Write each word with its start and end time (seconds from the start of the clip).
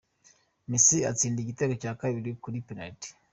Messi 0.69 0.97
atsinda 1.11 1.39
igitego 1.41 1.73
cya 1.81 1.91
kabiri 2.01 2.29
kuri 2.43 2.65
penariti 2.67 3.09